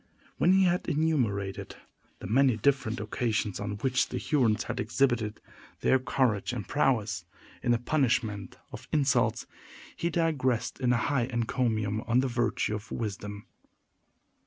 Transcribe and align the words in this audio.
When 0.39 0.53
he 0.53 0.63
had 0.63 0.87
enumerated 0.89 1.75
the 2.17 2.25
many 2.25 2.57
different 2.57 2.99
occasions 2.99 3.59
on 3.59 3.73
which 3.73 4.09
the 4.09 4.17
Hurons 4.17 4.63
had 4.63 4.79
exhibited 4.79 5.39
their 5.81 5.99
courage 5.99 6.53
and 6.53 6.67
prowess, 6.67 7.23
in 7.61 7.71
the 7.71 7.77
punishment 7.77 8.57
of 8.71 8.87
insults, 8.91 9.45
he 9.95 10.09
digressed 10.09 10.79
in 10.79 10.91
a 10.91 10.97
high 10.97 11.25
encomium 11.27 12.01
on 12.07 12.19
the 12.21 12.27
virtue 12.27 12.73
of 12.73 12.91
wisdom. 12.91 13.45